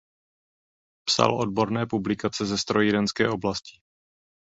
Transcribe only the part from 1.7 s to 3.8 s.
publikace ze strojírenské oblasti.